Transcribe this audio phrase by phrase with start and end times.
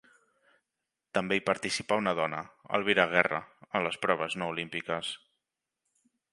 [1.17, 2.39] També hi participà una dona,
[2.79, 3.43] Elvira Guerra,
[3.81, 5.15] a les proves no olímpiques.